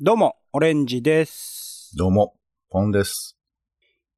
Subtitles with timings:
[0.00, 1.90] どうも、オレンジです。
[1.96, 2.36] どうも、
[2.70, 3.36] ポンです。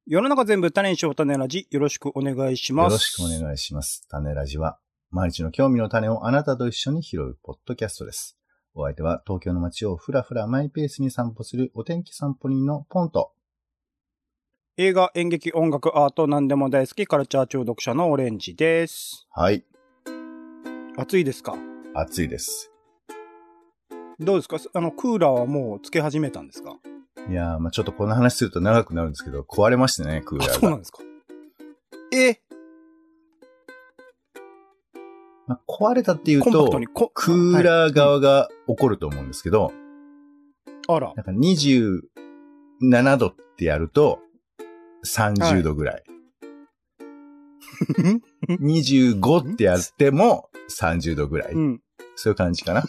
[0.05, 2.85] 世の中全部種にしよう種ラジ、よろしくお願いします。
[2.85, 4.07] よろしくお願いします。
[4.07, 4.77] 種ラジは、
[5.09, 8.37] 毎日の興味の種をあなたと一緒に拾うポッドキャストです。
[8.75, 13.31] お相手は東京の街をふらふらマイペースに散歩するお天気散歩人のポンと。
[14.77, 19.25] 映画、演劇、音楽、アート、何でも大好き、カルチャー中毒者のオレンジです。
[19.31, 19.65] はい、
[20.95, 21.55] 暑いですか？
[21.95, 22.70] 暑いです。
[24.21, 24.57] どうですか？
[24.73, 26.77] あの、クーラーはもうつけ始めたんですか？
[27.29, 30.59] いやー、まあちょっとこの話すると長くなるんですけど、壊れましてね、クーあ、ラーが。
[30.61, 30.99] そうなんですか
[32.13, 32.39] え？
[35.47, 39.73] まあ、壊れたっていうとコンパクトに、こクーー、ラー側が怒ると思うんですけど、はい
[40.87, 41.13] あら。
[41.15, 44.19] なんか27度ってやると、
[45.05, 46.03] 30度ぐらい。
[48.49, 51.53] 25ってやっても30度ぐらい。
[51.53, 51.81] うん。
[52.15, 52.83] そういう感じかな。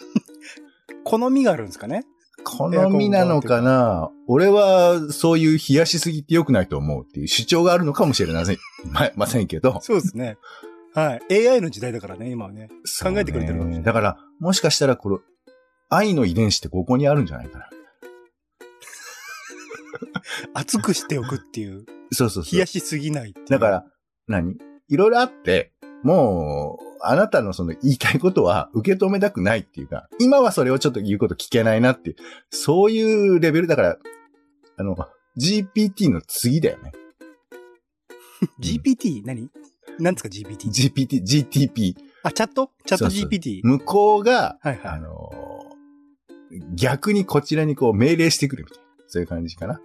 [1.03, 2.03] 好みがあるんですかね？
[2.43, 4.09] 好みなのかな？
[4.27, 8.57] 俺はそういう冷やしすぎって良くないと思うっていう主張があるのかもしれません。
[8.91, 9.79] まませんけど。
[9.81, 10.37] そうですね。
[10.93, 11.49] はい。
[11.49, 12.69] AI の時代だからね、今はね。
[13.01, 15.19] 考えてくれてるかもしれないだから、もしかしたらこの、
[15.89, 17.69] 愛の遺伝子ってここにあるんじゃないかな。
[20.53, 21.85] 熱くしておくっていう。
[22.11, 22.65] そうそうそう冷や。
[22.65, 23.85] しすぎないだから、
[24.27, 24.57] 何？
[24.87, 32.15] いろいろあって、もう、あなたのその言いたいことは受け止めたくないっていうか、今はそれをちょっと言うこと聞けないなっていう、
[32.49, 33.97] そういうレベルだから、
[34.77, 34.95] あの、
[35.37, 36.91] GPT の次だよね。
[38.59, 39.21] GPT?
[39.25, 39.49] 何？
[39.99, 40.69] 何ですか GPT?
[40.69, 41.95] GPT、GTP。
[42.23, 42.71] あ、チャット？
[42.85, 43.61] チャット GPT?
[43.63, 44.91] 向こうが、はいはい。
[44.93, 45.53] あのー
[46.75, 48.83] 逆にこちらにこう命令してくるみたいな。
[49.07, 49.81] そういう感じかな。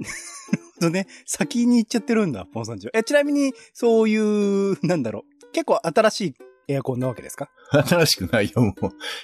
[0.80, 2.92] とね、先に行っちゃってるんだ、ポンさんちは。
[2.94, 5.31] え、ちなみに、そういう、なんだろう。
[5.52, 6.34] 結構新しい
[6.68, 7.50] エアコンなわけですか？
[7.70, 8.74] 新しくないよ、もう。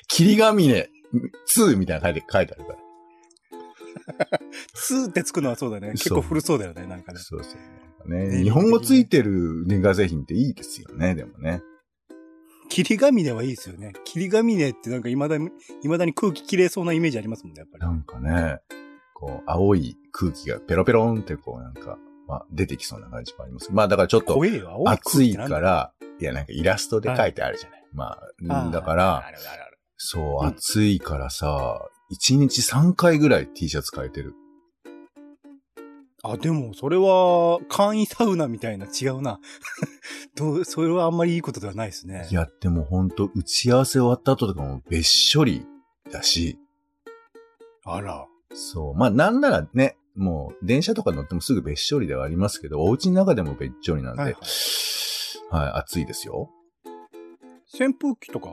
[0.09, 0.89] 霧ヶ峰
[1.57, 2.79] 2みたいな書いて書いてあるから。
[4.75, 5.93] two ってつくのはそうだね。
[5.93, 7.19] 結構古そうだよね、なんかね。
[7.21, 7.57] そうそ
[8.07, 8.11] う。
[8.11, 11.63] ね、ね日本語ついてる電化製品っていいですよね、でもね。
[12.71, 13.93] 霧ヶ峰はいいですよね。
[14.05, 15.51] 霧ヶ峰ってなんか未だに、
[15.83, 17.85] 未だに空気綺麗そうなイメージありますもんね、やっぱり。
[17.85, 18.59] なんかね、
[19.15, 23.71] こう、青い空気がペロペロンってこうなんか、まあ出てきそうな感じもあります。
[23.73, 24.41] まあだからちょっと
[24.87, 27.79] 暑いから、いやなんかイラストで書いてあるじゃない。
[27.93, 28.19] ま
[28.51, 29.25] あ、だから。
[29.97, 31.81] そう、うん暑いからさ、
[32.13, 34.35] 1日3回ぐらい T シャツ変えてる。
[36.23, 39.41] あ、でも、それは、簡易サウナみたいな、違うな。
[40.37, 42.29] どう、それはあんまりいいことではないですね。
[42.31, 45.65] いや、でもほんと打ち合わせ終わった後とかもべっしょり
[46.11, 46.59] だし、
[47.85, 48.27] あら。
[48.53, 48.95] そう。
[48.95, 54.37] まあなんならね、もう電車とか乗ってもすぐべっしょりではありますけど、お家の中でもべっちょりなんで、ははいい、
[55.51, 56.51] はい暑いですよ。
[57.73, 58.49] 扇風機とか？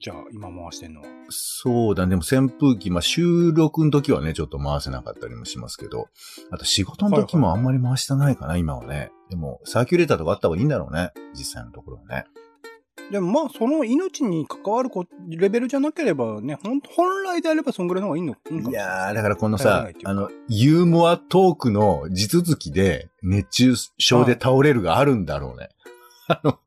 [0.00, 1.06] じゃあ、今回してんのは？
[1.30, 2.10] そうだね。
[2.10, 6.08] でも扇風機、まあ収録の時はね、ちょっと回せなかったりもしますけど、
[6.50, 9.12] あと仕事の時もあんまり回してないかな、今はね。
[9.30, 11.12] でも、サーキュレーターとかあった方がいいんだろうね。
[11.34, 12.24] 実際のところはね。
[13.12, 25.68] でもまあ、その命に関わるこレベルじゃなければね、ほん本来であればそんぐらいの方がいいのいいやー、だからこのさあの、ユーモアトークの地続きで熱中症で倒れるがあるんだろうね。
[26.26, 26.58] あの、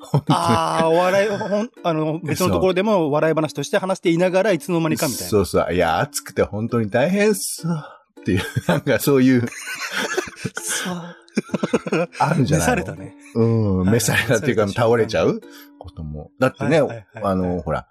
[0.00, 0.38] 本当に。
[0.38, 5.28] ああ、お笑い、ほん、あの、別のところでも笑い話として話していながらいつの間にかみたいな。
[5.28, 5.74] そうそう。
[5.74, 7.66] いや、暑くて本当に大変っす。
[8.20, 9.46] っていう、なんかそういう、
[12.18, 13.16] あるんじゃ召ないのされたね。
[13.34, 15.40] うん、はい召されたっていうか倒れちゃう
[15.78, 16.30] ことも。
[16.38, 16.80] だってね、
[17.22, 17.86] あの、ほら、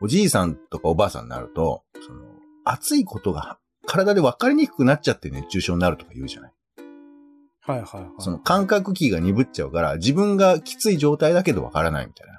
[0.00, 2.20] おじいさんとかおばあさんになると、その、
[2.64, 6.52] 暑いことが体で分かりにくくなっちゃって熱中症になるとか言うじゃない？
[7.60, 8.10] はいはいはい。
[8.18, 12.34] その感覚器が鈍っちゃうから、自分がきつい状態だけど分からないみたいな。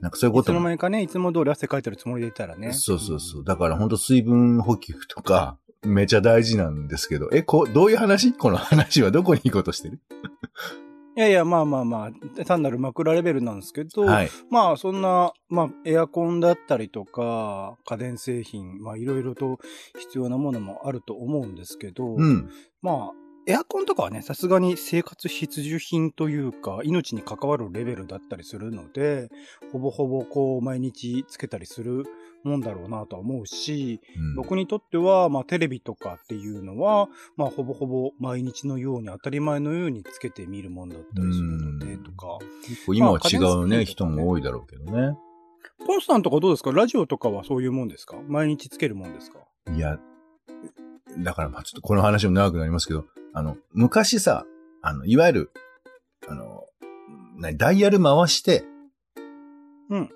[0.00, 0.60] なんかそういうこいつとも。
[0.60, 2.72] の間にかね、いつも通り汗かいてるつもりでいたらね。
[2.72, 3.44] そうそうそう。
[3.44, 8.32] だから本当水分補給とか、めちゃ大事なんですけど、え、こう、どういう話？
[8.32, 10.00] この話はどこに行こうとしてる？
[11.16, 12.10] いやいや、まあまあま
[12.40, 14.30] あ、単なる枕レベルなんですけど、はい。
[14.50, 19.58] まあそんな、まあエアコンだったりとか、家電製品、まあいろいろと
[19.98, 22.50] 必要なものもあると思うんですけど、うん。
[22.82, 23.12] まあ、
[23.48, 29.30] エアコンとかはね、さすがに生活必需品というか、命に関わるレベルだったりするので、
[29.72, 32.04] ほぼほぼこう、毎日つけたりする
[32.46, 42.38] もんだろうなとは思うし、うん僕にとっては、まあテレビとかっていうのは、まあほぼほぼ毎日のように当たり前のようにつけて見るもんだったりするので、うんとか。
[42.66, 45.16] 結構今は違うまあ家ね、人も多いだろうけどね。
[45.86, 46.72] ポンスさんとかどうですか？
[46.72, 48.16] ラジオとかはそういうもんですか？
[48.28, 49.38] 毎日つけるもんですか？
[49.74, 49.98] いや、
[51.18, 53.04] だからまあちょっとこの話も長くなりますけど、
[53.34, 54.44] あの、昔さ、
[54.82, 55.50] あの、いわゆる、
[56.28, 56.64] あの、
[57.36, 58.64] なダイヤル回して、
[59.90, 60.10] うん。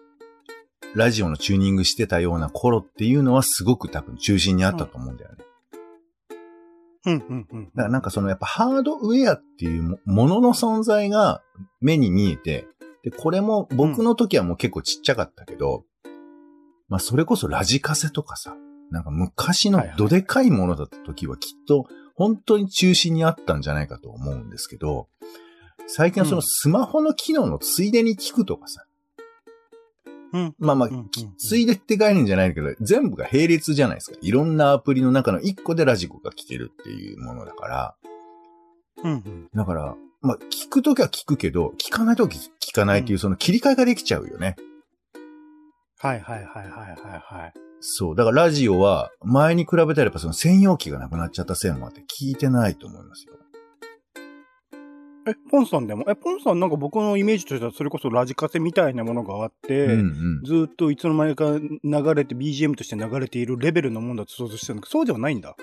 [0.95, 5.45] ラジオのチューニングしてたような頃っていうのはすごく多分中心にあったと思うんだよね。
[7.07, 7.65] うん、うん、うん。
[7.67, 11.43] だからなんかそのやっぱハードウェアっていうもものの存在が
[11.81, 12.67] 目に見えて、
[13.03, 15.85] で、これも僕の時はもう結構ちっちゃかったけど、
[16.89, 18.55] まあそれこそラジカセとかさ、
[18.91, 25.09] なんか昔のどでかいものだった時はきっと本当に中心にあったんじゃないかと思うんですけど、
[25.87, 28.85] 最近はそのスマホの機能のついでに聞くとかさ、
[30.33, 30.55] うん。
[30.59, 30.91] まあまあ
[31.39, 34.17] ついでって概念じゃないけど、全部が並列じゃないですか。
[34.21, 37.95] いろんなアプリの中の一個でラジコが聞けるっていうものだから、
[39.03, 39.49] うん、うん。
[39.55, 44.57] だから、まあ、聞くときは聞くけど、聞かないとき聞かないっていう、その切り替えができちゃうよね。
[45.99, 47.53] はい、はい、はい、はい、はい、はい。
[47.81, 48.17] そう。
[48.17, 53.35] だからラジオは、前に比べたらやっぱその専用機がなくなっちゃったせいもあって、聞いてないと思いますよ。
[55.27, 56.05] え、ポンさんでも？
[56.09, 60.03] え、ポンさんなんか僕のイメージとしてはそれこそラジカセみたいなものがあって、うんう
[60.43, 60.45] ん。
[60.45, 65.51] ずーっといつの間にか流れて BGM として流れているレベルのもんだと想像してたんだけど、そうではないんだ。
[65.51, 65.55] あ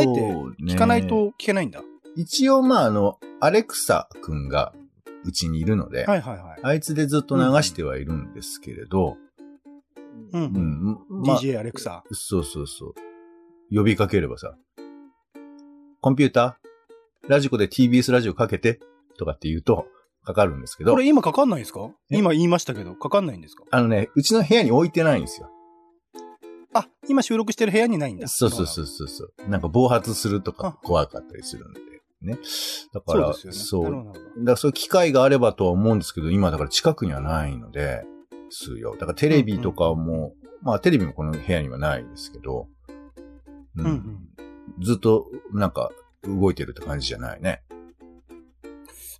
[0.00, 0.72] えてそうね。
[0.72, 1.82] 聞かないと聞けないんだ。
[2.16, 4.72] 一応、まあ、あの、アレクサくんが
[5.24, 6.60] うちにいるので、はいはいはい。
[6.62, 9.18] あいつでずっと流してはいるんですけれど、
[10.32, 10.42] うん。
[10.42, 10.98] うん。
[11.10, 12.04] まあ DJ アレクサ。
[12.12, 12.94] そうそうそう。
[13.74, 14.54] 呼びかければさ、
[16.00, 17.28] コンピューター？
[17.28, 18.80] ラジコで TBS ラジオかけて
[19.18, 19.86] とかって言うと、
[20.24, 21.90] かかるんですけどこ、れ今かかんないんですか？
[22.10, 22.16] え？
[22.16, 23.64] 今言いましたけど、かかんないんですか？
[23.70, 25.50] あのね、うちの部屋に置いてないんですよ。
[26.72, 28.26] あ、今収録してる部屋にないんだ。
[28.26, 29.48] そうそうそうそうそう。
[29.48, 31.80] なんか暴発するとか怖かったりするんで、
[32.22, 32.38] ね。
[32.92, 33.52] だから、そうね。
[33.52, 38.04] そうだからそういう機会があればとは思うんですけど、今だから近くにはないので、
[38.50, 38.92] すよ。
[38.92, 40.32] だからテレビとかも、
[40.62, 42.68] まあテレビもこの部屋にはないですけど、
[43.76, 44.82] ううんうん。
[44.82, 45.90] ずっとなんか
[46.22, 47.62] 動いてるって感じじゃないね。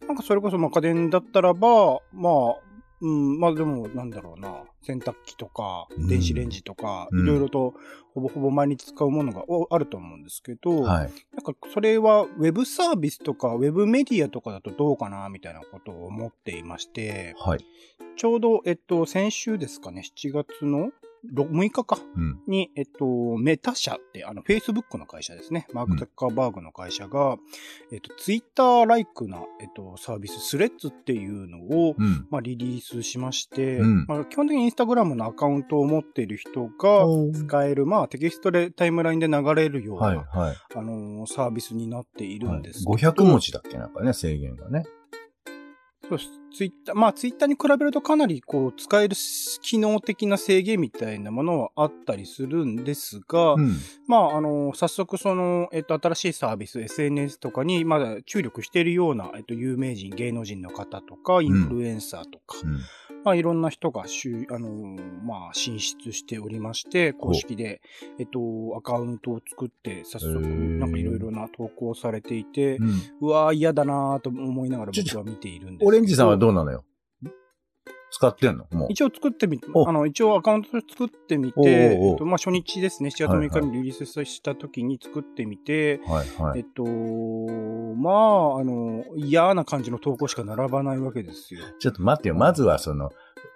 [0.07, 2.57] なんかそれこそまあ家電だったらば、まあ、
[3.01, 7.75] うん、まあでもなんだろうな、洗濯機とか、うん電子レンジとか、うんいろいろと
[8.15, 11.13] ほぼほぼ毎日使うものがおあると思うんですけど、はい。
[11.35, 17.65] なんかそれはウェブサービスとかウェブメディアとかだとどうかなみたいなことを思っていまして、はい。
[18.17, 20.93] ちょうど、えっと、先週ですかね、7月のろ
[21.33, 21.99] 6日か。
[22.17, 22.41] うん。
[22.47, 25.67] に、えっと、メタ社って、あの、Facebook の会社ですね。
[25.73, 27.37] マーク・ザッカーバーグの会社が、
[27.93, 32.27] えっと、Twitter ライクな、えっと、サービス、スレッズっていうのを、うん。
[32.31, 40.57] まあ、リリースしまして、うんまあ、基本的にインスタグラムのアカウントを持っている人が使える、まあ、テキストでタイムラインで流れるような、はい、はい。
[40.75, 44.85] あのーサービスになっているんですけど、500文字だっけなんかね、制限がね。
[46.09, 46.44] そうです。
[46.55, 49.17] ツイッター、まあツイッターに比べるとかなりこう使える
[49.61, 53.77] 機能的な制限みたいなものはあったりするんですが、うん。
[54.07, 62.79] まああの、早速その、えっと、新しいサービス、SNS とかにまだ注力しているような、えっと、有名人、芸能人の方とか、インフルエンサーとか、うん。
[63.25, 67.81] まあいろんな人がしゅ、あのーまあ進出しておりまして、公式で、
[68.19, 68.39] えっと、
[68.77, 73.01] アカウントを作って、早速、なんかいろいろな投稿されていて、うん。
[73.23, 76.85] うわー嫌だなーと思いながら僕は見ているんですけどオレンジさんはどうなのよ？
[78.11, 78.67] 使ってんの？
[78.71, 78.89] もう。
[78.91, 86.61] 一応作ってみ、おあの、一応アカウント作ってみて、おうおうおうえっと、まあ、初日ですね、7月6日はいにリリースした時に作ってみて、はいはい。
[86.61, 91.63] えっと、まあ、あの、嫌な感じの投稿しか並ばないわけですよ。
[91.81, 92.35] ちょっと待ってよ。
[92.35, 93.11] まずはその、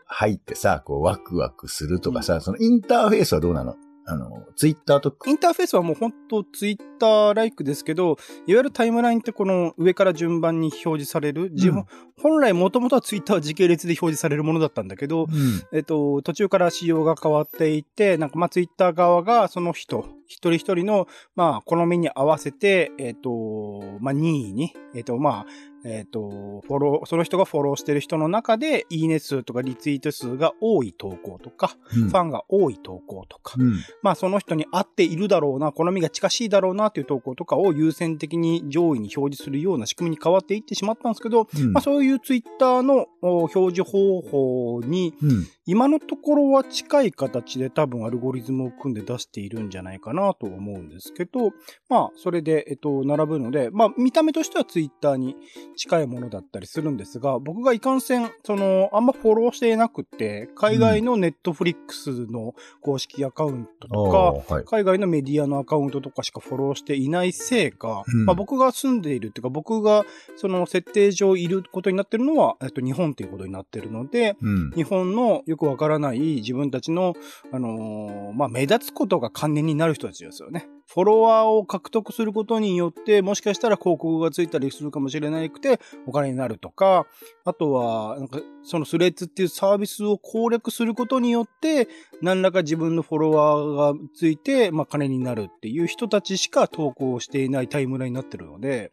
[0.07, 3.76] 入ってさ、こう、ワクワクするとかさ、そのインターフェースはどうなの？
[4.11, 5.28] あの、ツイッターとか？
[5.28, 8.16] インターフェースはもう本当ツイッターライクですけど、
[8.47, 11.85] いわゆるタイムラインってこの上から順番に表示される、自分、
[12.20, 15.62] 本来もともとはツイッターは時系列で表示されるものだったんだけど、うん。
[15.72, 25.46] えっと、途中から仕様が変わっていって、なんかまあツイッター側がその人、一人一人の、まあ、好みに合わせて、えっと、まあ、任意に、えっと、まあ、
[25.84, 33.75] えっと、フォロー、その人がフォローしてる人の中で、いいね数とかリツイート数が多い投稿とか、うんファンが多い投稿とか、うん。
[34.02, 45.46] まあその人に合っているだろうな、好みが近しいだろうなという投稿とかを優先的に上位に表示するような仕組みに変わっていってしまったんですけど、うんまあそういうツイッターのお表示方法にうん。
[45.70, 51.50] 今のところは近い形で多分アルゴリズムを組んで出しているんじゃないかなと思うんですけど、
[51.90, 55.36] まあそれで、えっと、並ぶので、まあ見た目としてはツイッターに
[55.76, 64.10] 近いものだったりするんですが、僕がいかんせん、その、あんまフォローしていなくて、海外のネットフリックスの公式アカウントと
[64.48, 64.62] か。
[64.64, 74.71] 海外のメディアのアカウントとかしかフォローしていないせいか、うんまあ、僕が住んでいるっていうか、僕がその設定上いることになってるのは、えっと、日本ということになってるので、うん。
[74.71, 77.14] 日本のよくわからない自分たちの、
[77.52, 80.69] あのーまあ、目立つことが関連になる人たちですよね。
[80.87, 87.07] フォロワーを獲得することによって、もしかしたら広告がついたりするかもしれなくて、お金になるとか、
[87.45, 91.88] あとは、なんか、そのスレッズっていうサービスを攻略することによって、
[92.23, 98.93] 何らか自分のフォロワーがついて、まあ、金になるっていう人たちしか投稿していないタイムラインになってるので、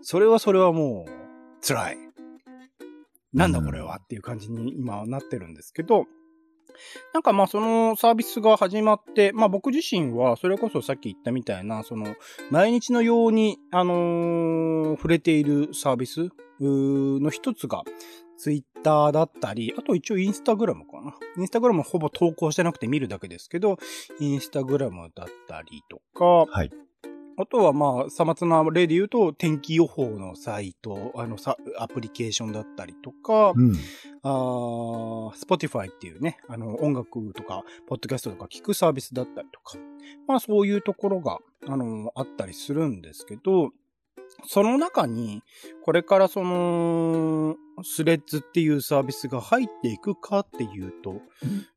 [0.00, 2.05] それはそれはもう、辛い。
[3.36, 6.06] なんだこれはっていう感じに今なってるんですけど、
[7.12, 12.16] なんかまあそのサービスが始まって、まあ僕自身はそれこそさっき言ったみたいな、その
[12.50, 17.82] 毎日のように、あのー、触れているサービスの一つが、
[18.38, 21.14] ツイッターだったり、あと一応インスタグラムかな。
[21.38, 23.78] インスタグラムほぼ投稿してなくて見るだけですけど、
[24.20, 26.70] インスタグラムだったりとか、はい。
[27.38, 33.74] あとはまあ、さまつな例で言うと、天気予報のサイト、あのさ、アプリケーションだったりとか、うん、
[34.22, 34.28] あ
[35.36, 39.76] Spotify っていうね、あの、音楽とか、ポッドキャストとか聞くサービスだったりとか、
[40.26, 41.38] まあそういうところが、
[41.68, 43.70] あの、あったりするんですけど、
[44.46, 45.42] その中に、
[45.84, 51.20] これからその、スレッズっていうサービスが入っていくかっていうと、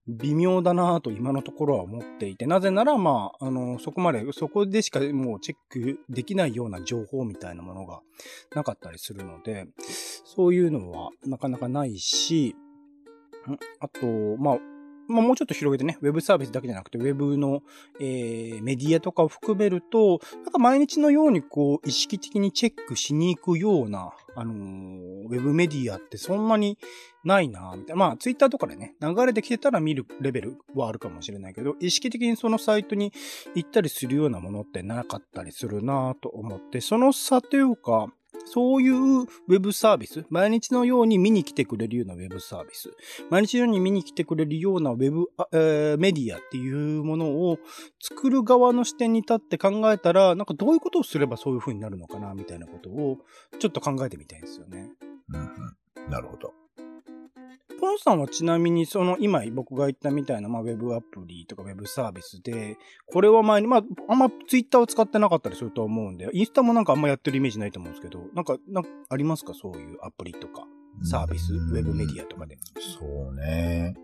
[0.08, 8.02] 微妙だなと今のところは思っていて、なぜならまあ、あの、そこまで、そこでしかもうチェックできないような情報みたいなものが
[8.56, 9.68] なかったりするので、
[10.24, 12.56] そういうのはなかなかないし、
[13.80, 14.58] あと、まあ、
[15.10, 17.64] まあ、もうちょっと広げてね、ウェブサービスだけじゃなくて、ウェブの、
[18.00, 26.78] えー、メディアとかを含めると、なんか毎日のようにこう、意識的にチェックしに行くような、あのー、ウェブメディアってそんなに
[27.24, 28.06] ないなみたいな。
[28.06, 33.12] まあ、ツイッターとかでね、流れてきてたら見るレベルはあるかもしれないけど、意識的にそのサイトに
[33.56, 38.14] 行ったりするようなものってなかったりするなと思って、その差というか、
[38.52, 42.92] そういうウェブサービス、毎日のように見に来てくれるようなウェブサービス、
[43.30, 47.60] 毎日のように見に来てくれるようなウェブ、えー、メディアっていうものを
[48.02, 53.20] 作る側の視点に立って考えたら、なんかどういうことをすればそういう風になるのかな、みたいなことを
[53.60, 54.90] ちょっと考えてみたいんですよね。
[55.32, 56.59] うん、なるほど。
[57.80, 69.54] ポンさんはちなみに、その今僕が言ったみたいな、まあ、ウェブアプリとかウェブサービスで、これは前に、まあ、あんまツイッターを使ってなかったりすると思うんで、インスタもなんかあんまやってるイメージないと思うんですけど、なんか、なんかありますか？
[69.54, 70.68] そういうアプリとか、
[71.04, 72.58] サービス、ウェブメディアとかで。
[73.00, 73.96] そうね。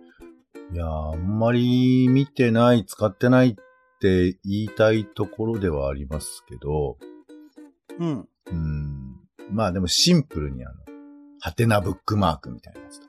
[0.74, 3.55] いや、あんまり見てない、使ってないっ
[4.00, 6.98] て言いたいところではありますけど、
[8.00, 8.27] うん。
[8.48, 9.15] うん。
[9.51, 10.75] まあでもシンプルにあの、
[11.39, 13.05] ハテナブックマークみたいなやつと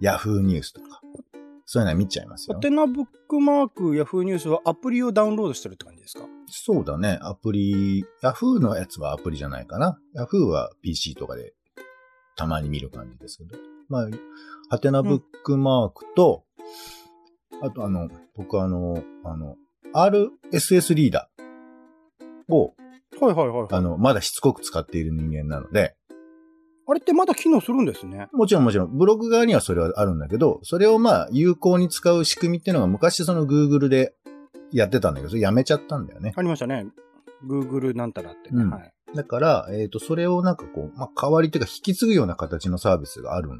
[0.00, 1.00] ヤフーニュースとか。
[1.70, 2.54] そういうのは見ちゃいますよ。
[2.54, 6.24] ハテナブックマーク、ヤフーニュースはアプリをダウンロードしてるって感じですか？
[6.46, 7.18] そうだね。
[7.20, 9.98] アプリ、ヤフーのやつはアプリじゃないかな。
[10.14, 11.52] ヤフーは PC とかで
[12.36, 13.58] たまに見る感じですけど。
[13.90, 14.08] まあ、
[14.70, 16.44] ハテナブックマークと、
[17.52, 19.56] うん、あとあの、僕あの、あの、
[19.92, 22.72] RSS リーダーを、
[23.20, 25.96] はいはいはい、はい、あの、まだしつこく使っている人間なので、
[26.90, 28.28] あれってまだ機能するんですね。
[28.32, 28.96] もちろんもちろん。
[28.96, 34.14] ブログ側にはそれはあるんだけど、それをまあ、有効に使う仕組みっていうのが昔その Google で
[34.72, 36.32] やってたんだけど、それやめちゃったんだよね。
[36.34, 36.86] ありましたね。
[37.46, 38.62] Google なんたらってね。
[38.62, 38.92] うん、はい。
[39.14, 43.50] だから、えっ、ー、と、それをなんかこう、まあ、代わりっていうか引き継ぐような形のサービスがある、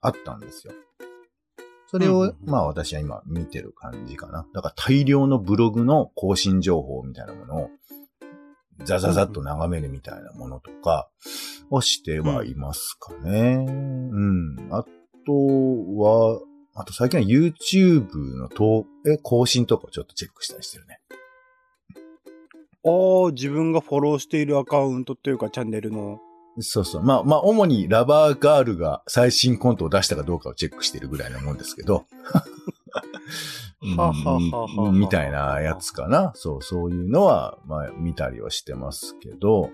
[0.00, 0.72] あったんですよ。
[1.90, 4.46] それを、まあ私は今見てる感じかな。
[4.54, 7.70] だから大量のブログの更新情報みたいなものを
[8.84, 11.08] ザザザッと眺めるみたいなものとか
[11.70, 13.66] をしてはいますかね。
[13.66, 14.56] うん。
[14.70, 14.84] あ
[15.26, 15.32] と
[15.96, 16.40] は、
[16.74, 21.00] あと最近は YouTube の投え更新とかをちょっとチェックしたりしてるね。
[22.84, 26.20] ああ、自分がフォローしているアカウントっていうかチャンネルの。
[26.60, 27.02] そうそう。
[27.02, 32.06] まあ、まあ、主にラバーガールが最新コントを出したかどうかをチェックしてるぐらいなもんですけど。
[33.96, 36.32] はははみたいなやつかな。
[36.34, 39.70] そう、そういうのは、まあ、見たりはしてますけど、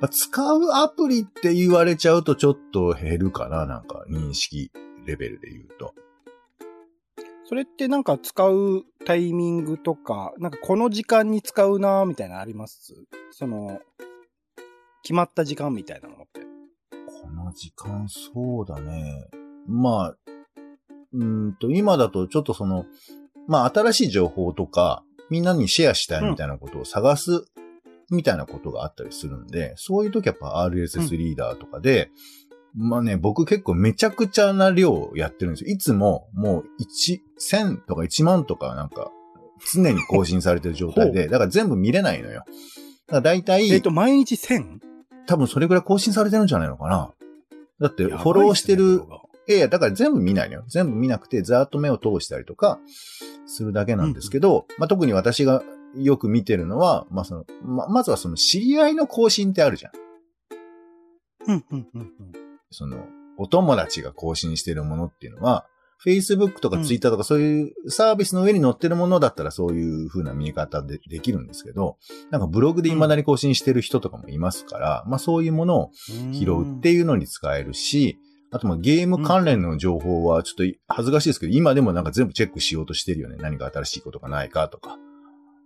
[0.00, 4.70] まあ、使うアプリって言われちゃうとちょっと減るかな、なんか認識
[5.06, 5.94] レベルで言うと。
[7.46, 12.94] それってなんか使うタイミングとか、なんかこの時間に使うなみたいなのあります？
[13.32, 13.80] その、
[15.02, 16.40] 決まった時間みたいなのって。
[17.06, 19.28] この時間、そうだね。
[19.68, 20.16] まあ、
[21.14, 22.86] うんと、今だとちょっとその、
[23.46, 27.44] まあ新しい情報とか、みんなにシェアしたいみたいなことを探す、
[28.10, 32.10] みたいなことがあったりするんで、そういう時やっぱ RSS リーダーとかで、
[32.78, 35.74] うん、まあね、僕結構めちゃくちゃな量やってるんですよ。
[35.74, 39.10] いつももう1、1000とか1万とかなんか、
[39.72, 42.40] 常に更新されてる状態で、だから全部見れないのよ。
[42.40, 42.46] だか
[43.08, 44.80] ら大体、えっと、毎日 1000?
[45.26, 47.12] 多分それぐらい更新されてるんじゃないのかな。
[47.80, 49.02] だって、フォローしてる
[49.46, 50.64] いやいや、だから全部見ないのよ。
[50.68, 52.78] 全部見なくて、ざーっと目を通したりとか、
[53.46, 55.62] するだけなんですけど、うんうん、まあ、特に私が
[55.96, 59.92] よく見てるのは、まあ、その、ま、まずはその知り合いの更新ってあるじゃん。
[61.46, 62.10] うん、うん、うん。
[62.70, 65.66] その、お友達が更新してるものっていうのは、
[66.04, 71.96] Facebook とか Twitter とかそういうサービスの上に載ってるものだったらそういう風な見え方でできるんですけど、
[72.30, 75.90] なんかブログで未だに更新してる人とかもいますから、まあそういうものを
[76.32, 78.18] 拾うっていうのに使えるし、
[78.54, 83.36] あとまあゲーム関連の情報はちょっと恥ずかしいですけど、今でもなんか全部チェックしようとしてるよね。
[83.40, 84.96] 何か新しいことがないかとか。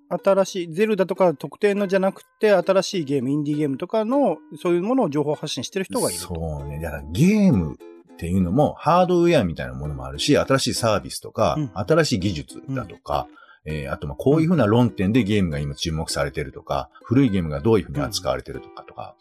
[0.08, 6.34] 新しい、ゼルダとか特定のじゃなくて、新しいゲーム、インディーゲームとかの、そういうものを情報発信してる人がいると。
[6.34, 6.80] そうね。
[6.80, 13.28] だからゲームっていうのもハードウェアみたいなものもあるし、新しいサービスとか、うん新しい技術だとか、
[13.70, 19.14] えーあとまあこういうふうな論点でゲームが今注目されてるとか、古いゲームがどういうふうに扱われてるとかとか、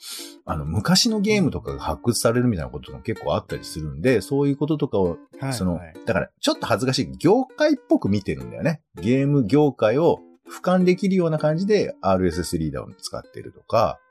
[0.46, 5.94] あの昔のゲームとかが発掘されるみたいなことも結構あったりするんで、そういうこととかをはいその、はい。
[6.06, 8.82] だから、ちょっと恥ずかしい、業界っぽく見てるんだよね。
[8.96, 14.07] ゲーム業界を俯瞰できるような感じで RSS リーダーを使ってるとか、うん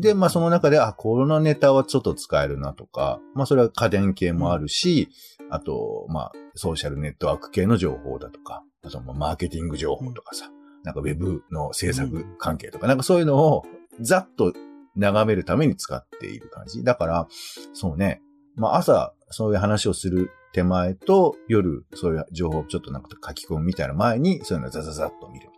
[0.00, 5.08] で、まあその中で、あ、このネタはちょっと使えるなとか、まあそれは家電系もあるし、
[5.50, 10.50] あと、まあソーシャルネットワーク系の情報だとか、あとまあマーケティング情報とかさ、
[10.84, 13.64] なんかウェブの制作関係とか、なんかそういうのを
[14.00, 14.52] ざっと
[14.96, 16.84] 眺めるために使っている感じ。
[16.84, 17.26] だから、
[17.72, 18.20] そうね、
[18.56, 25.48] まあ朝そういう話をする手前と夜そういう情報をちょっとなんか書き込むみたいな前にそういうのをザザザッと見る。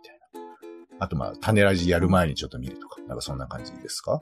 [0.99, 4.19] あとまあ種ラジやる前にちょっと見るとか、なんかそんな感じですか？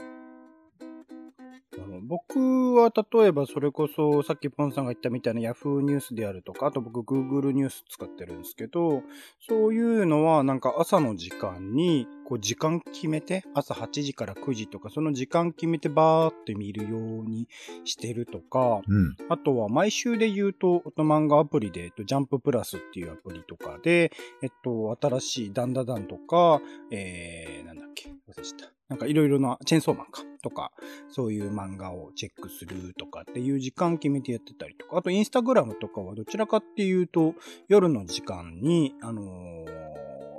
[1.78, 5.82] あの僕は例えばそれこそさっきポンさんが言ったみたいな Yahoo!
[5.82, 9.04] ニュースであるとか、あと僕 Google ニュース使ってるんですけど、
[9.46, 17.48] そういうのはなんか朝の時間にこう時間決めて、朝8時から9時とかその時間決めてバーって見るように
[17.84, 19.16] してるとか、うん。
[19.30, 28.76] あとは毎週で言うと、オト漫画アプリで、えっと、ジャンププラスっていうアプリとかで、えっと、新しいダンダダンとか、えー、なんだっけ、忘れちゃった。
[28.88, 30.72] なんかいろいろな、チェーンソーマンか、とか、
[31.10, 37.34] そういう漫画をチェックするとかっていう時間決めてやってたりとか、あとインスタグラムとかはどちらかっていうと、
[37.68, 39.85] 夜の時間に、あのー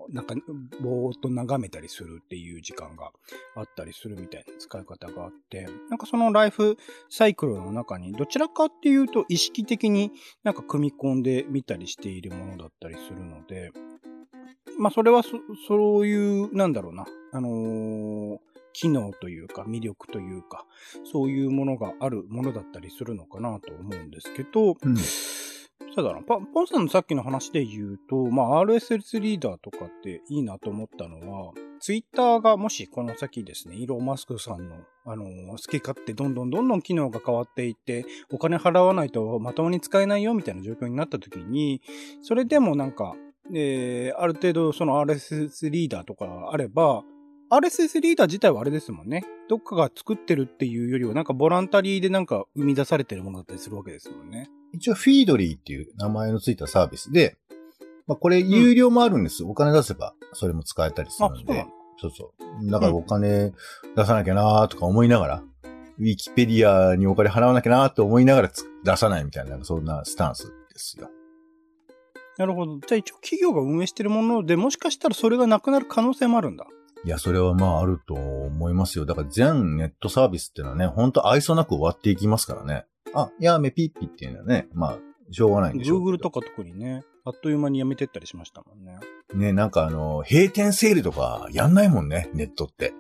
[0.09, 0.35] なんか、
[0.81, 3.13] ぼーっと眺めたりするっていう時間が
[3.55, 6.77] あったりするみたいな使い方があって、なんかそのライフ
[7.11, 10.13] サイクルの中にどちらかっていうと意識的に
[10.45, 13.73] なんか組み込んでみたりしているものだったりするので、
[14.79, 15.31] まあそれはそ
[15.69, 18.39] そういう、なんだろうな、あのー
[18.79, 20.67] 機能というか魅力というか、
[21.11, 24.97] そういうものがあるものだったりするのかなと思うんですけど、うん。
[25.97, 26.21] そうだな。
[26.21, 41.81] ポンさんのさっきの話で言うと、まあ、RSS リーダーとかっていいなと思ったのは、ツイッターがもしこの先ですね、イーロン・マスクさんの、あのー好き勝手どんどんどんどん機能が変わっていって、お金払わないとまともに使えないよみたいな状況になった時に、
[42.21, 43.15] それでもなんか、
[43.55, 47.05] えーある程度その RSS リーダーとかあれば、
[47.51, 49.25] RSS リーダー自体はあれですもんね。
[49.49, 54.51] どっかが作ってるっていうよりは、なんかボランタリーでなんか生み出されてるものだったりするわけですもんね。
[54.73, 57.37] 一応、フィードリーっていう名前のついたサービスで、
[58.09, 59.45] まあ、これ有料もあるんです。
[59.45, 61.67] お金出せば、それも使えたりするあ、んで
[61.99, 62.11] そう。
[62.11, 62.71] そう。
[62.71, 63.53] だからお金
[63.97, 65.43] 出さなきゃなーとか思いながら、
[65.99, 71.09] ウィキペディアにお金払わなきゃなーって思いながらつ出さないみたいな、そんなスタンスですよ。
[72.39, 72.79] なるほど。
[72.81, 76.67] じゃあ一応企業が運営してるもので、もしかしたらそれがなくなる可能性もあるんだ。
[77.05, 79.07] いや、それはまああると思いますよ。
[79.07, 82.85] だから全ネットサービスってのはね、ほんと愛想なく終わっていきますからね。
[83.15, 84.99] あ、やめピッピっていうのはね、まあ、
[85.31, 86.05] しょうがないんでしょう。
[86.05, 88.99] Google とか特にね、あっという間にやめてったりしましたもんね。
[89.35, 92.93] ね、なんかあの、閉店セールとかやんないもんね、ネットって。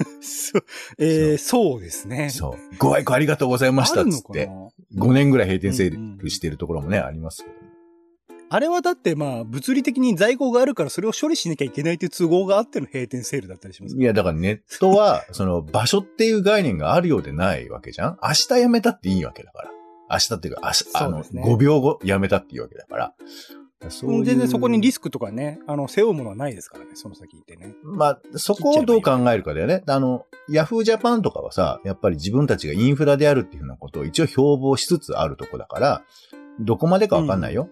[0.20, 0.64] そう、
[0.98, 2.30] えー、そうですね。
[2.30, 2.76] そう。
[2.78, 4.52] ご愛顧ありがとうございましたっつって、な
[4.96, 7.69] ？5年ぐらい閉店セールしてるところもね、ありますけど。
[8.52, 19.70] あれはだってまあ、物理的に在庫があるからそれを処理しなきゃいけないという都合があっての閉店セールだったりしますいや、だからネットは、その場所っていう概念があるようでないわけじゃん明日辞めたっていいわけだから。
[20.10, 23.14] 明日っていうか、明日、あの、そうですね5秒後辞めたっていうわけだから。
[23.88, 27.74] そういう全然そこにリスクとかね、あの、背負うものはないですからね、その先行ってね。
[27.82, 29.84] まあ、そこをどう考えるかだよね。
[29.86, 36.02] あの、ヤフージャパンとかはさ、やっぱり自分たちがインフラであるっていうふうなことを一応標榜しつつあるとこだから、
[36.60, 37.68] どこまでかわかんないよ。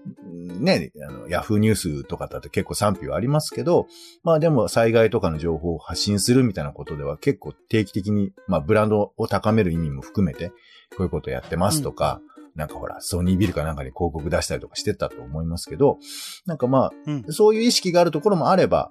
[0.49, 3.87] ね、あの、ヤフーニュースとかだと結構賛否はありますけど、
[4.23, 12.21] まあでも災害とかの情報を発信するみたいなことでは結構定期的に、まあブランドを高める意味も含めて、こういうことやってますとか、
[12.55, 15.99] なんかほら、ソニービルかなんかに広告出したりとかしてたと思いますけど、
[16.45, 17.25] なんかまあ、うん。
[17.29, 18.91] そういう意識があるところもあれば、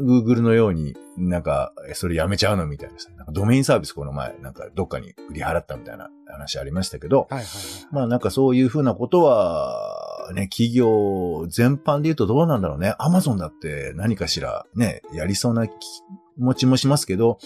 [0.00, 7.46] Google のようになんか、えそれやめちゃうのみたいなさ、なんかドメインサービスこの前、なんかどっかに売り払ったみたいな話ありましたけど、はいはいはい。
[7.90, 12.94] まあなんかそういうふうなことは、ね、企業全般で言うとどうなんだろうね。
[12.98, 15.74] アマゾンだって何かしらね、やりそうな気
[16.38, 17.38] 持ちもしますけど、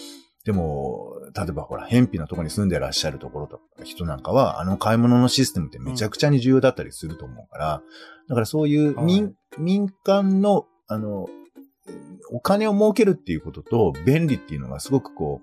[0.45, 7.81] でも、例えばほら、偏僻なところに住んでらっしゃるところとか、人なんかは、あの買い物のシステムってめちゃくちゃに重要だったりすると思うから、
[8.29, 11.27] だからそういう民はい、民間の、あの、
[12.31, 15.41] お金を儲けるっていうことと便利っていうのがすごくこ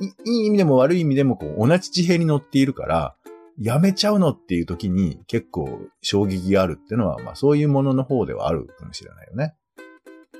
[0.00, 3.16] う、いい意味でも悪い意味でもこう同じ地平に乗っているから、
[3.58, 9.54] やめちゃうのっていう時に結構衝撃があるっていうのは、まあそういうものの方ではあるかもしれないよね。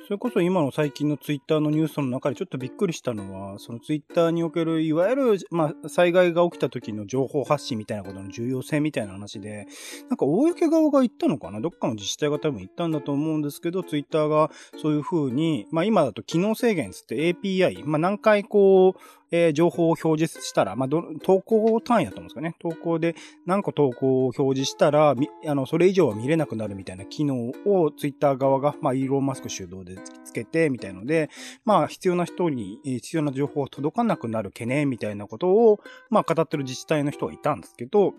[0.07, 9.66] それこそ今の最近のツイッターのニュースの中でちょっとびっくりしたのは、そのツイッターにおける、いわゆる、まあ、災害が起きた時の情報発信みたいなことの重要性みたいな話で、
[10.09, 11.61] なんか、公側が言ったのかな？
[11.61, 20.88] どっかの自治体が多分言ったんだと思うんですけど、ツイッターがそういう風に、まあ今だと機能制限つって API、まあ何回こう、えー、情報を表示したら、まあ、
[21.22, 22.54] 投稿単位だと思うんですかね。
[22.58, 25.14] 投稿で何個投稿を表示したら、
[25.46, 31.30] あの、それ以上は見れなくなるみたいな機能をツイッター側が、まあ、イーロン・マスク主導でつけて、みたいので、
[31.64, 38.14] まあ、必要な人に、必要な情報が届かなくなる懸念みたいなことを、まあ、語ってる自治体の人はいたんですけど、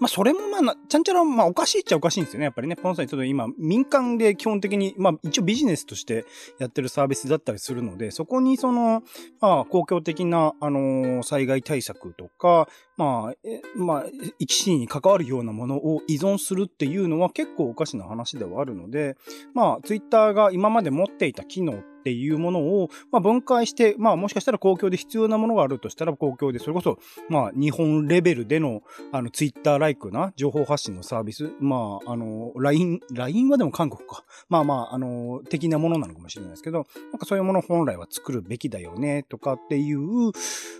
[0.00, 2.44] まあ、それもまあ、ちゃんちゃら、まあ、おかしいっちゃおかしいんですよね。
[2.44, 6.24] やっぱりね、ポンさんにちょっと今、民間で基本的に、まあ、一応ビジネスとして
[6.58, 9.02] やってるサービスだったりするので、そこにその、
[9.40, 14.04] まあ、公共的な、あの、災害対策とか、まあ、え、まあ、
[14.40, 19.16] 生き死に関わるようなものを依存するっていうのは結構おかしな話ではあるので、
[19.54, 34.24] まあ、ツイッターが今まで持っていた機能っていうものを、まあ、分解して、まあ、もしかしたら公共で必要なものがあるとしたら公共で、それこそ、まあ、日本レベルでの、あの、ツイッターライクな情報発信のサービス、まあ、あの、LINE、LINE はでも韓国か。
[34.48, 40.00] まあまあ、あの、的なものなのかもしれないですけど、なんかそういうもの本来は作るべきだよね、とかっていう、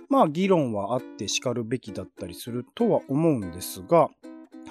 [0.08, 4.08] まあ、議論はあって叱るべきだったりするとは思うんですが、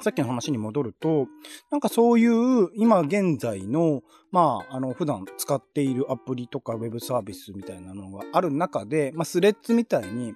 [0.01, 1.27] さっきの話に戻ると、
[1.71, 10.33] なんかそういう今現在のまあ、あの、普段使っているアプリとかウェブサービスみたいなのがある中で、まあ、スレッズみたいに、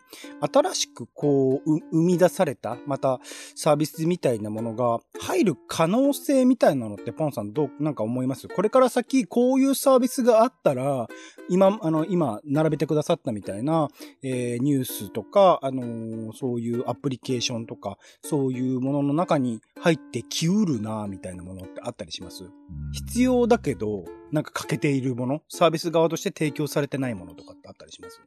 [0.54, 3.20] 新しくこう、生み出された、また、
[3.56, 8.48] サービスみたいなものが入る可能性みたいなのって、ポンさんどう、なんか思います？
[8.48, 11.08] これから先、こういうサービスがあったら、
[11.50, 13.90] 今、あの、今、並べてくださったみたいな、
[14.24, 22.46] えー、ニュースとか、あのー、そういうアプリケーションとか、そういうものの中に入ってきうるな、みたいなものってあったりします？
[22.94, 28.22] 必要だけど、ど、なんか欠けているもの、サービス側として提供されてないものとかってあったりします？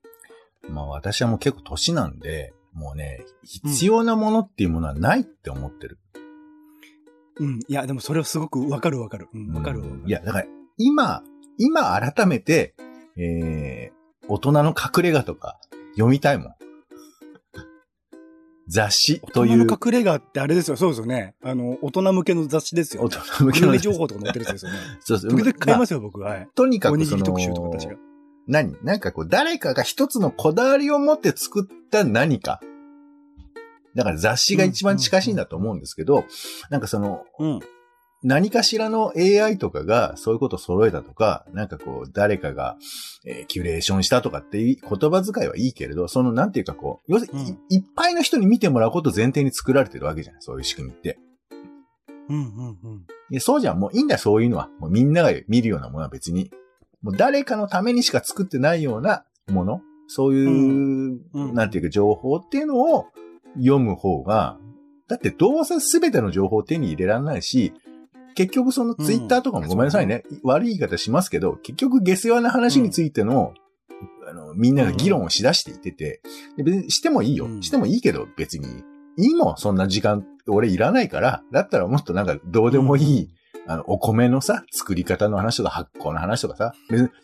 [0.69, 5.99] まあ私はもう結構年なんで、もうね、必要なものっていうものはないって思ってる。
[7.37, 7.61] うん。
[7.69, 9.29] いや、でもそれはすごくわかるわかる。
[9.33, 10.03] うん、わかるわかる。
[10.07, 11.23] いや、だから今、
[11.59, 12.75] 今改めて、
[13.17, 15.61] えー、大人の隠れ家とか
[15.93, 16.55] 読みたいもん。
[18.69, 19.63] 雑誌という。
[19.63, 20.77] 大人の隠れ家ってあれですよ。
[20.77, 21.35] そうですよね。
[21.43, 23.03] あの、大人向けの雑誌ですよ。
[23.03, 23.77] 大人向けの。
[23.77, 24.79] 情報とか載ってるやつですよね。
[25.01, 25.31] そうそう。
[25.31, 26.21] 時々買いますよ、僕。
[26.21, 26.49] はい。
[26.55, 27.25] とにかくその。
[27.25, 28.01] 特集とか確か。
[28.47, 28.77] 何？
[28.83, 32.61] なんかこう、誰かが一つのこだわりを持って作った何か。
[33.95, 36.25] だから雑誌が一番近しいんだと思うんですけど、
[36.71, 37.61] なんかその、うん、
[38.25, 42.79] 何かしらの AI とかがそういうことを揃えたとか、なんかこう、誰かが、
[43.27, 51.19] えー、キュレーションしたとかっていう言葉遣いはいいけれど、その、なんていうかこう、要するに、うん、いっぱいの人に見てもらうことを前提に作られてるわけじゃない、そういう仕組みって。
[52.31, 52.79] うんうん
[53.31, 53.41] うん。
[53.41, 53.79] そうじゃん。
[53.79, 54.71] もういいんだ、そういうのは。
[54.79, 56.51] もうみんなが見るようなものは別に。
[57.03, 63.09] もう誰かのためにしか作ってないようなもの、そういう、うんうん、なんていうか情報っていうのを
[63.59, 64.59] 読む方が、
[65.09, 67.75] だってどうせ全ての情報を手に入れられないし、
[68.35, 73.55] 結局そのツイッターとかもごめんなさいね、うん、悪い言い方しますけど、結局下世話な話についての、
[74.23, 76.21] うん、あの、みんなが議論をしだしていてて、
[76.57, 78.67] 別にしてもいいよ、してもいいけど別に、
[79.17, 83.31] いいもん、そんな時間、俺いらないから、だったらもっとなんかどうでもいい、
[83.67, 86.75] あの、お米のさ、作り方の話とか発酵の話とかさ、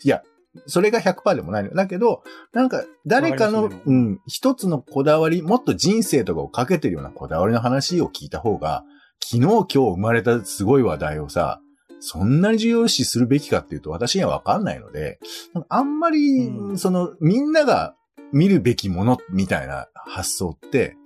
[0.05, 0.23] いや、
[0.67, 1.71] それが100%でもないの。
[1.75, 8.85] だけど、なんか、誰かの、うん、一つのこだわり、もっと人生とかをかけてるようなこだわりの話を聞いた方が、
[9.23, 11.61] 昨日今日生まれたすごい話題をさ、
[12.01, 15.21] そんなに重要視するべきかっていうと私にはわかんないので、
[15.69, 17.95] あんまり、うん、その、みんなが
[18.33, 20.97] 見るべきものみたいな発想って、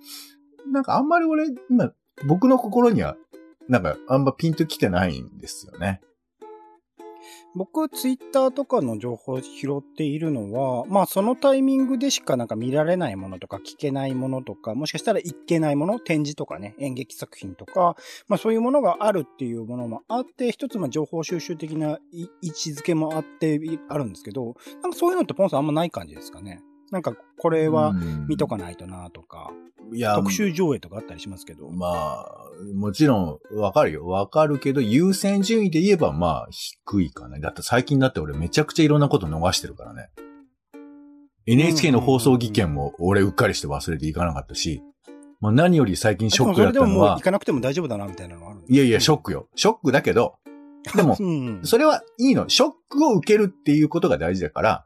[0.71, 1.91] なんかあんまり俺、今、
[2.27, 3.15] 僕の心には、
[3.67, 6.01] なんかあんまピンと来てないんですよね。
[7.55, 17.95] 僕、ツイッターとかの情報を拾っているのは、まあそのタイミングでしかなんか見られないものとか聞けないものとか、もしかしたらいけないもの、展示とかね、演劇作品とか、
[18.27, 26.61] まあそういうものがあるっていうものもあって、一つま情報収集的な位置づけもあってあるんですけど、なんかそういうのってポンさんあんまない感じですかね？
[26.91, 27.93] なんかこれは
[28.27, 29.51] 見とかないとなとか、
[29.93, 31.69] いや、特集上映とかあったりしますけど。
[31.69, 32.27] まあ、
[32.73, 34.07] もちろん、わかるよ。
[34.07, 37.39] わかるけど、優先順位で言えば、まあ、低いかな。
[37.39, 40.09] だって最近だって俺めちゃくちゃいろんなこと逃してるからね。
[41.47, 44.81] NHK の放送技研も俺うっかりして忘れていかなかったし、
[45.39, 49.47] まあ何より最近ショックだったのはでもそれでももう行、かなくても大丈夫だな、みたいなのあるいやいや、ショックよ。
[49.55, 50.37] ショックだけど、
[50.95, 51.61] でも うん。
[51.63, 52.49] それはいいの。
[52.49, 54.85] ショックを受けるっていうことが大事だから、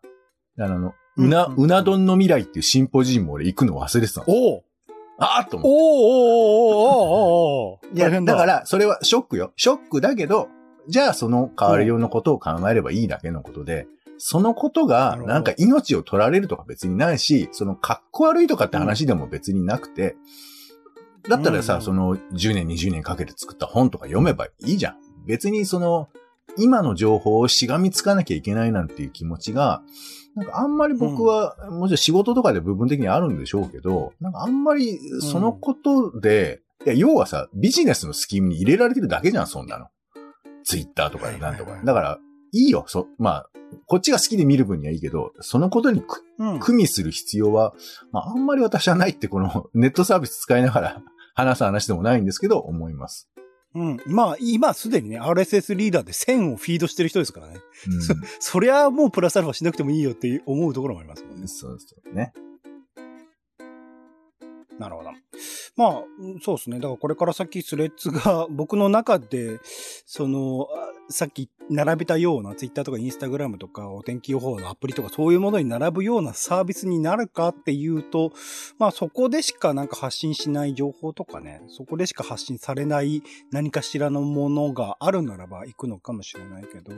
[0.59, 4.25] あの、うな、うな丼の未来っていうシンポジウム俺行くの忘れてたの。
[4.27, 4.63] おお
[5.17, 5.67] あーっと思って。
[5.67, 7.13] おおおお
[7.71, 9.51] おおいや、だから、それはショックよ。
[9.57, 10.47] ショックだけど、
[10.87, 20.15] じゃあその代わり用のことを考えればいいだけのことで、そのことが、なんか命を取られるとか別にないし、その格好悪いとかって話でも別になくて、
[21.27, 24.97] だったらさ、うんその10年、20年かけて作った本とか読めばいいじゃん。
[25.25, 26.09] 別にその、
[26.57, 29.83] 今の情報をしがみつかなきゃいけないなんていう気持ちが、
[30.35, 39.87] なんかあんまり僕は、もちろん仕事とかで部分的にあるんでしょうけど、なんかあんまりそのことで、いや、要はさ、ビジネスのスキームに入れられてるだけじゃん、そんなの。
[40.63, 41.81] ツイッターとかでなんとか。
[41.83, 42.19] だから、
[42.51, 43.49] いいよ、そ、まあ、
[43.85, 46.59] こっちが好きで見る分にはいいけど、そのことにく、うん。
[46.59, 47.73] 組みする必要は、
[48.11, 51.01] まあ、あんまり私はないって、この ネットサービス使いながら
[51.33, 53.28] 話す話でもないんですけど、思います。
[53.75, 53.97] うん。
[54.07, 57.59] まあ、今すでにね、RSS リーダーで1000をフィードしてる人ですからね。
[57.87, 61.47] うんそそりゃもうプラスアルファしなくてもいいよって思うところもありますもんね。
[61.47, 62.33] そうそうね。
[64.79, 65.11] なるほど。
[65.75, 66.77] まあ、うんそうですね。
[66.77, 69.59] だからこれから先スレッズが僕の中で、
[70.05, 78.31] その、あさっき並べたようなツイッターとかインスタグラムとかお天気予報のアプリとかそういうものに並ぶようなサービスになるかっていうと、
[78.79, 86.91] まあそこでしかなんか発信しない情報とかね、そこでしか発信されない何かしらのものがあるならば行くのかもしれないけど、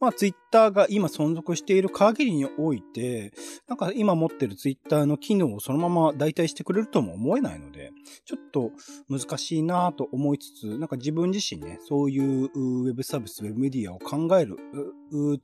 [0.00, 3.32] まあツイッターが今存続している限りにおいて、
[3.68, 7.92] なんか今持ってるツイッターの機能をそのまま代替してくれるとも思えないので、
[8.24, 8.70] ちょっと
[9.08, 14.56] 難しいなぁと思いつつ、なんか自分自身ね、そういううウェブサービス、ウェブメディアを考える、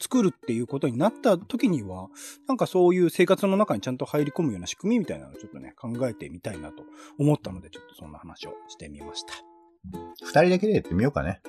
[0.00, 2.08] 作るっていうことになった時には、
[2.48, 6.82] なんかそういう生活の中にちゃんと入り込むような仕組みみたいなのをちょっとね、考えてみたいなと
[7.18, 9.34] 思ったので、ちょっとそんな話をしてみました。
[10.22, 11.40] 二人だけでやってみようかね。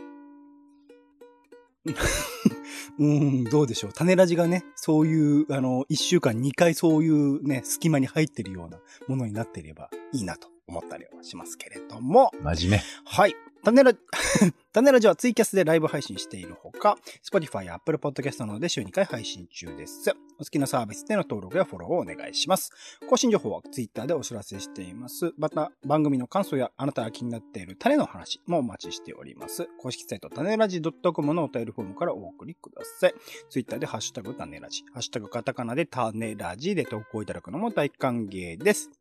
[3.00, 3.94] うーん、どうでしょう。
[3.94, 13.36] 種ラジがね、そういう、あの、一週間2回そういうね、隙間に入ってるようなものになっていればいいなと思ったりはしますけれども、真面はい。
[13.68, 14.00] 種ラジ、
[14.72, 20.10] 種ラジはツイキャスでライブ配信しているほか、Spotify や Apple Podcast などで週2回配信中です。
[20.40, 22.72] お好きなサービスでの登録やフォローをお願いします。
[23.10, 25.34] 更新情報は Twitter でお知らせしています。
[25.38, 29.68] また、番組の感想やあなたが気になっている種の話もお待ちしております。
[29.82, 33.16] 公式サイト種ラジ .com のお便りフォームからお送りください。
[33.50, 38.92] Twitter でハッシュタグ種ラジ、ハッシュタグカタカナで種ラジで投稿いただくのも大歓迎です。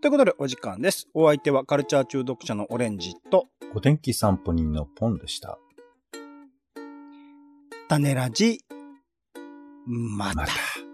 [0.00, 1.08] ということでお時間です。
[1.12, 3.78] お相手はカルチャー中毒者のオレンジと、目。
[3.78, 5.58] お天気散歩人のポンでした。
[7.88, 8.60] 種ラジ、
[9.84, 10.34] また。
[10.42, 10.87] また。